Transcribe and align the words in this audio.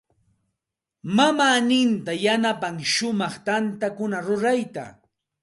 Mamaaninta 1.15 2.11
yanapan 2.25 2.75
shumaq 2.93 3.33
tantakuna 3.45 4.17
rurayta. 4.25 4.83